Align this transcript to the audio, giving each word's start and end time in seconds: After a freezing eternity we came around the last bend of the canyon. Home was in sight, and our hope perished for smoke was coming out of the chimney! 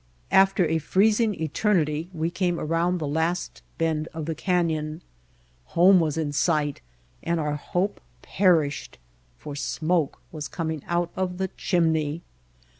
After 0.31 0.65
a 0.65 0.79
freezing 0.79 1.39
eternity 1.39 2.09
we 2.11 2.31
came 2.31 2.59
around 2.59 2.97
the 2.97 3.05
last 3.07 3.61
bend 3.77 4.07
of 4.15 4.25
the 4.25 4.33
canyon. 4.33 5.03
Home 5.77 5.99
was 5.99 6.17
in 6.17 6.31
sight, 6.33 6.81
and 7.21 7.39
our 7.39 7.53
hope 7.53 8.01
perished 8.23 8.97
for 9.37 9.55
smoke 9.55 10.19
was 10.31 10.47
coming 10.47 10.81
out 10.87 11.11
of 11.15 11.37
the 11.37 11.49
chimney! 11.49 12.23